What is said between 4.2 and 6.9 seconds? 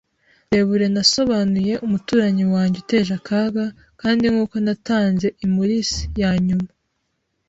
nkuko natanze impuls ya nyuma,